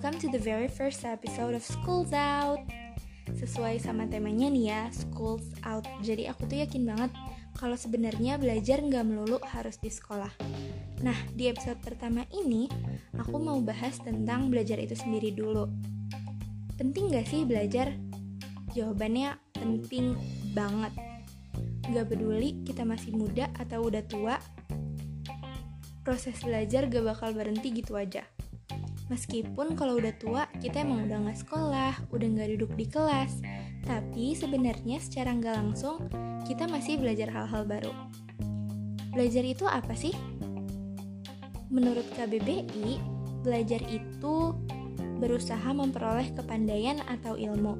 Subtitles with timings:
[0.00, 2.64] welcome to the very first episode of School's Out.
[3.36, 5.84] Sesuai sama temanya nih ya, School's Out.
[6.00, 7.12] Jadi aku tuh yakin banget
[7.52, 10.32] kalau sebenarnya belajar nggak melulu harus di sekolah.
[11.04, 12.64] Nah, di episode pertama ini,
[13.12, 15.68] aku mau bahas tentang belajar itu sendiri dulu.
[16.80, 17.92] Penting gak sih belajar?
[18.72, 20.16] Jawabannya penting
[20.56, 20.96] banget.
[21.92, 24.40] Gak peduli kita masih muda atau udah tua,
[26.00, 28.24] proses belajar gak bakal berhenti gitu aja.
[29.10, 33.42] Meskipun kalau udah tua, kita emang udah gak sekolah, udah gak duduk di kelas,
[33.82, 36.06] tapi sebenarnya secara nggak langsung
[36.46, 37.92] kita masih belajar hal-hal baru.
[39.10, 40.14] Belajar itu apa sih?
[41.74, 43.02] Menurut KBBI,
[43.42, 44.54] belajar itu
[45.18, 47.78] berusaha memperoleh kepandaian atau ilmu.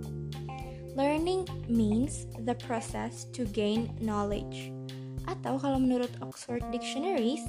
[0.99, 4.75] Learning means the process to gain knowledge.
[5.31, 7.47] Atau kalau menurut Oxford Dictionaries,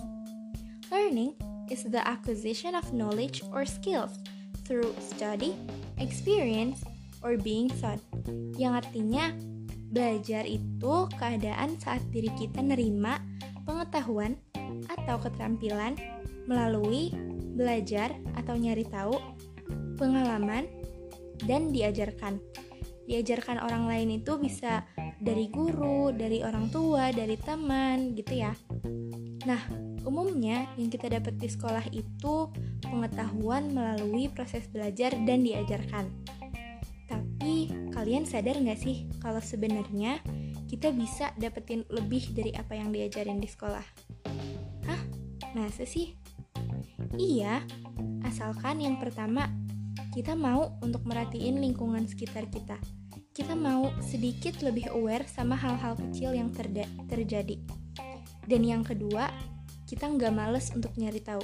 [0.94, 1.34] learning
[1.72, 4.20] is the acquisition of knowledge or skills
[4.68, 5.56] through study,
[6.04, 6.84] experience,
[7.24, 8.04] or being taught.
[8.60, 9.32] Yang artinya,
[9.96, 13.24] belajar itu keadaan saat diri kita nerima
[13.64, 14.36] pengetahuan
[14.92, 15.96] atau keterampilan
[16.44, 17.16] melalui
[17.56, 19.16] belajar atau nyari tahu,
[19.96, 20.68] pengalaman,
[21.48, 22.44] dan diajarkan.
[23.08, 24.84] Diajarkan orang lain itu bisa
[25.22, 28.52] dari guru, dari orang tua, dari teman, gitu ya.
[29.46, 29.62] Nah,
[30.02, 32.50] Umumnya, yang kita dapat di sekolah itu
[32.82, 36.10] pengetahuan melalui proses belajar dan diajarkan.
[37.06, 40.18] Tapi, kalian sadar nggak sih kalau sebenarnya
[40.66, 43.86] kita bisa dapetin lebih dari apa yang diajarin di sekolah?
[44.90, 45.02] Hah?
[45.54, 46.18] Masa sih?
[47.22, 47.62] Iya,
[48.26, 49.54] asalkan yang pertama
[50.18, 52.82] kita mau untuk merhatiin lingkungan sekitar kita.
[53.32, 56.52] Kita mau sedikit lebih aware sama hal-hal kecil yang
[57.08, 57.56] terjadi.
[58.44, 59.32] Dan yang kedua,
[59.88, 61.40] kita nggak males untuk nyari tahu.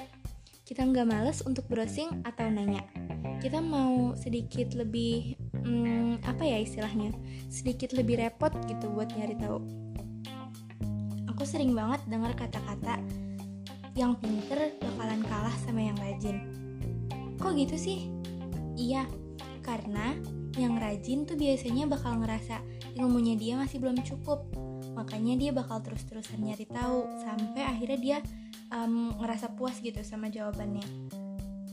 [0.68, 2.84] Kita nggak males untuk browsing atau nanya.
[3.40, 7.16] Kita mau sedikit lebih, hmm, apa ya istilahnya,
[7.47, 9.64] sedikit lebih repot gitu buat nyari tahu.
[11.31, 13.00] Aku sering banget dengar kata-kata
[13.96, 16.52] yang pinter bakalan kalah sama yang rajin.
[17.40, 18.12] Kok gitu sih?
[18.76, 19.08] Iya,
[19.64, 20.20] karena
[20.57, 22.59] yang rajin tuh biasanya bakal ngerasa
[22.97, 24.44] ilmunya dia masih belum cukup.
[24.97, 28.18] Makanya dia bakal terus-terusan nyari tahu sampai akhirnya dia
[28.73, 30.84] um, ngerasa puas gitu sama jawabannya.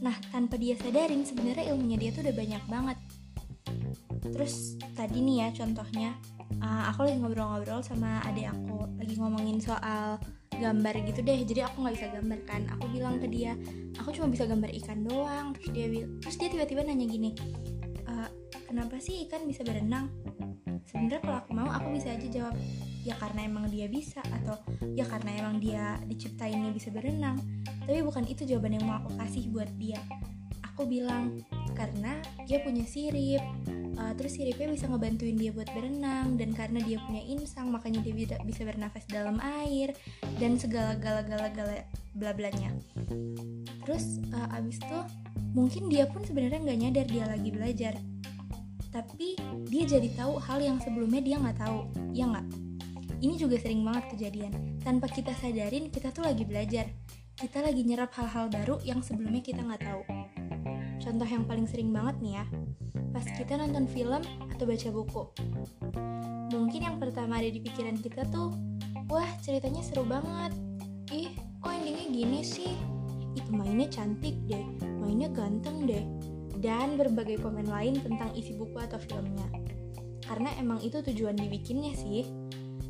[0.05, 2.99] Nah tanpa dia sadarin sebenarnya ilmunya dia tuh udah banyak banget.
[4.29, 6.11] Terus tadi nih ya contohnya
[6.61, 10.21] uh, aku lagi ngobrol-ngobrol sama adik aku lagi ngomongin soal
[10.55, 11.41] gambar gitu deh.
[11.49, 12.63] Jadi aku nggak bisa gambar kan.
[12.77, 13.57] Aku bilang ke dia
[13.97, 15.57] aku cuma bisa gambar ikan doang.
[15.57, 15.87] Terus dia
[16.21, 17.33] terus dia tiba-tiba nanya gini
[18.75, 20.11] kenapa sih ikan bisa berenang?
[20.91, 22.59] Sebenarnya kalau aku mau aku bisa aja jawab.
[23.07, 24.59] Ya karena emang dia bisa atau
[24.99, 27.39] ya karena emang dia diciptainnya bisa berenang.
[27.87, 30.03] Tapi bukan itu jawaban yang mau aku kasih buat dia.
[30.75, 31.39] Aku bilang
[31.79, 32.19] karena
[32.51, 33.39] dia punya sirip
[33.95, 38.27] uh, terus siripnya bisa ngebantuin dia buat berenang dan karena dia punya insang makanya dia
[38.43, 39.95] bisa bernafas dalam air
[40.43, 41.87] dan segala gala gala gala
[42.19, 42.75] bla blanya.
[43.87, 44.99] Terus uh, abis itu
[45.55, 47.95] mungkin dia pun sebenarnya nggak nyadar dia lagi belajar
[48.95, 49.35] tapi
[49.67, 51.91] dia jadi tahu hal yang sebelumnya dia nggak tahu.
[52.15, 52.47] Ya nggak?
[53.19, 54.79] Ini juga sering banget kejadian.
[54.87, 56.87] Tanpa kita sadarin kita tuh lagi belajar.
[57.35, 60.03] Kita lagi nyerap hal-hal baru yang sebelumnya kita nggak tahu.
[61.03, 62.45] Contoh yang paling sering banget nih ya.
[63.11, 64.23] Pas kita nonton film
[64.55, 65.23] atau baca buku.
[66.55, 68.55] Mungkin yang pertama ada di pikiran kita tuh
[69.11, 70.55] wah ceritanya seru banget.
[71.11, 72.71] Ih kok endingnya gini sih?
[73.35, 74.63] Ih pemainnya cantik deh.
[75.03, 76.24] Mainnya ganteng deh
[76.65, 79.45] dan berbagai komen lain tentang isi buku atau filmnya.
[80.25, 82.25] Karena emang itu tujuan dibikinnya sih.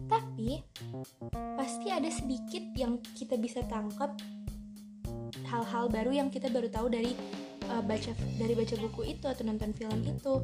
[0.07, 0.62] Tapi
[1.59, 4.15] pasti ada sedikit yang kita bisa tangkap
[5.51, 7.19] hal-hal baru yang kita baru tahu dari
[7.67, 10.34] uh, baca dari baca buku itu atau nonton film itu.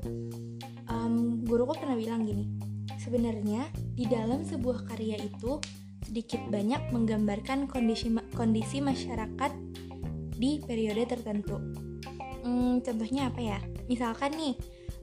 [0.91, 2.51] Um, guruku pernah bilang gini,
[2.99, 5.63] sebenarnya di dalam sebuah karya itu
[6.03, 9.55] sedikit banyak menggambarkan kondisi kondisi masyarakat
[10.35, 11.90] di periode tertentu
[12.41, 13.59] Hmm, contohnya apa ya?
[13.87, 14.55] Misalkan nih,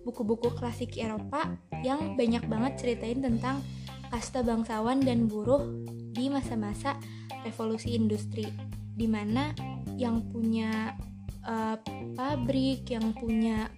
[0.07, 1.53] buku-buku klasik Eropa
[1.83, 3.61] yang banyak banget ceritain tentang
[4.07, 5.67] kasta bangsawan dan buruh
[6.15, 6.97] di masa-masa
[7.43, 8.47] revolusi industri,
[8.95, 9.53] di mana
[9.99, 10.95] yang punya
[11.45, 11.77] uh,
[12.15, 13.69] pabrik, yang punya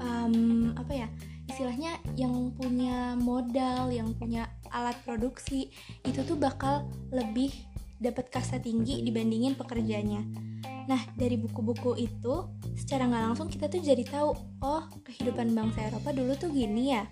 [0.00, 1.08] um, apa ya?
[1.46, 5.68] Istilahnya yang punya modal, yang punya alat produksi
[6.08, 7.52] itu tuh bakal lebih
[8.00, 10.24] dapat kasta tinggi dibandingin pekerjanya
[10.90, 12.34] Nah, dari buku-buku itu,
[12.74, 14.30] secara nggak langsung kita tuh jadi tahu,
[14.62, 17.06] oh, kehidupan bangsa Eropa dulu tuh gini ya.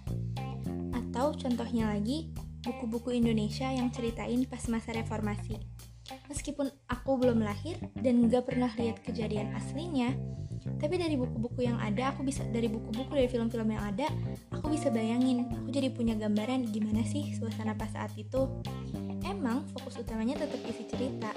[0.90, 2.34] Atau contohnya lagi,
[2.67, 5.58] buku-buku Indonesia yang ceritain pas masa reformasi.
[6.26, 10.11] Meskipun aku belum lahir dan nggak pernah lihat kejadian aslinya,
[10.81, 14.12] tapi dari buku-buku yang ada aku bisa dari buku-buku dari film-film yang ada
[14.52, 18.44] aku bisa bayangin aku jadi punya gambaran gimana sih suasana pas saat itu
[19.25, 21.32] emang fokus utamanya tetap isi cerita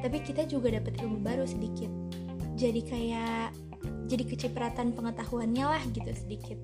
[0.00, 1.88] tapi kita juga dapat ilmu baru sedikit
[2.56, 3.46] jadi kayak
[4.06, 6.58] jadi kecipratan pengetahuannya lah gitu sedikit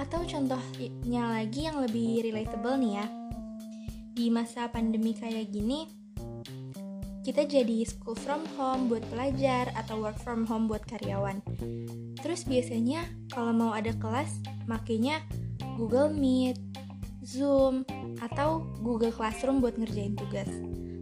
[0.00, 3.06] atau contohnya lagi yang lebih relatable nih ya
[4.12, 6.02] di masa pandemi kayak gini
[7.22, 11.38] kita jadi school from home buat pelajar atau work from home buat karyawan.
[12.18, 15.22] Terus biasanya kalau mau ada kelas, makanya
[15.78, 16.58] Google Meet,
[17.22, 17.86] Zoom,
[18.18, 20.50] atau Google Classroom buat ngerjain tugas.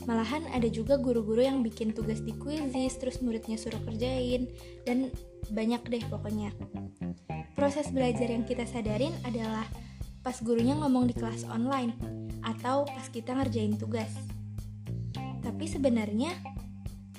[0.09, 4.49] Malahan ada juga guru-guru yang bikin tugas di quizzes, terus muridnya suruh kerjain,
[4.89, 5.13] dan
[5.53, 6.53] banyak deh pokoknya.
[7.59, 9.69] Proses belajar yang kita sadarin adalah
[10.25, 11.93] pas gurunya ngomong di kelas online,
[12.41, 14.09] atau pas kita ngerjain tugas.
[15.45, 16.33] Tapi sebenarnya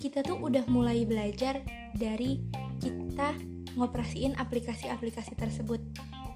[0.02, 1.62] kita tuh udah mulai belajar
[1.94, 2.42] dari
[2.82, 3.38] kita
[3.78, 5.82] ngoperasiin aplikasi-aplikasi tersebut.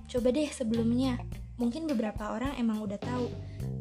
[0.05, 1.17] Coba deh sebelumnya,
[1.57, 3.25] mungkin beberapa orang emang udah tahu,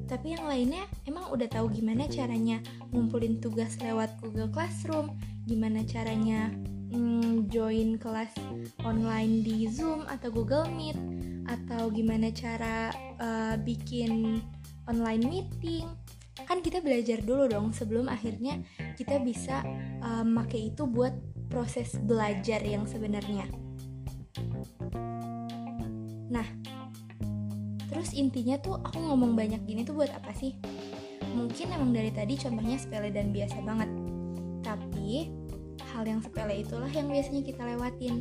[0.05, 2.61] tapi yang lainnya emang udah tahu gimana caranya
[2.93, 5.17] ngumpulin tugas lewat Google Classroom,
[5.49, 6.53] gimana caranya
[6.93, 8.33] mm, join kelas
[8.85, 10.99] online di Zoom atau Google Meet,
[11.49, 14.41] atau gimana cara uh, bikin
[14.89, 15.89] online meeting,
[16.45, 18.61] kan kita belajar dulu dong sebelum akhirnya
[18.99, 19.65] kita bisa
[20.05, 21.15] um, itu buat
[21.49, 23.47] proses belajar yang sebenarnya.
[26.35, 26.47] Nah,
[28.05, 30.53] terus intinya tuh aku ngomong banyak gini tuh buat apa sih?
[31.33, 33.89] Mungkin emang dari tadi contohnya sepele dan biasa banget.
[34.61, 35.33] Tapi
[35.89, 38.21] hal yang sepele itulah yang biasanya kita lewatin.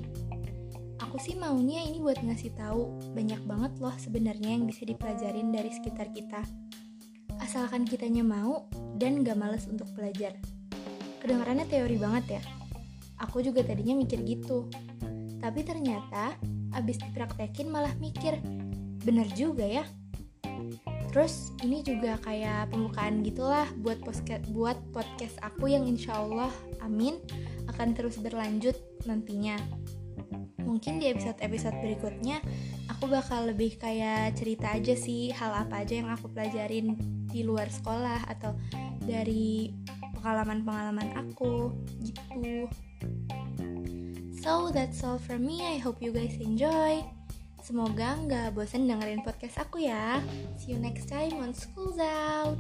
[1.04, 5.68] Aku sih maunya ini buat ngasih tahu banyak banget loh sebenarnya yang bisa dipelajarin dari
[5.68, 6.48] sekitar kita
[7.44, 8.64] asalkan kitanya mau
[8.96, 10.32] dan gak males untuk belajar.
[11.20, 12.42] Kedengarannya teori banget ya.
[13.20, 14.72] Aku juga tadinya mikir gitu.
[15.44, 16.40] Tapi ternyata
[16.72, 18.40] abis dipraktekin malah mikir,
[19.04, 19.86] bener juga ya.
[21.14, 26.50] Terus ini juga kayak pembukaan gitulah buat podcast buat podcast aku yang insya Allah
[26.82, 27.22] amin
[27.70, 28.74] akan terus berlanjut
[29.06, 29.62] nantinya.
[30.66, 32.42] Mungkin di episode-episode berikutnya
[32.90, 36.98] aku bakal lebih kayak cerita aja sih hal apa aja yang aku pelajarin
[37.30, 38.58] di luar sekolah atau
[39.06, 39.70] dari
[40.18, 42.66] pengalaman-pengalaman aku gitu.
[44.42, 45.62] So that's all from me.
[45.62, 47.23] I hope you guys enjoy.
[47.64, 50.20] Semoga nggak bosan dengerin podcast aku ya.
[50.60, 52.60] See you next time on School's Out.